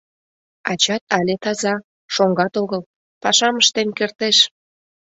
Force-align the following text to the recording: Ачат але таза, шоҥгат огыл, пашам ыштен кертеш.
Ачат 0.71 1.03
але 1.17 1.35
таза, 1.43 1.75
шоҥгат 2.13 2.53
огыл, 2.61 2.81
пашам 3.21 3.55
ыштен 3.61 3.89
кертеш. 3.97 4.37